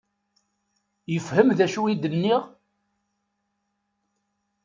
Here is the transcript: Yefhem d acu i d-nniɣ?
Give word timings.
Yefhem 1.11 1.49
d 1.57 1.59
acu 1.65 1.81
i 1.87 1.95
d-nniɣ? 2.01 2.41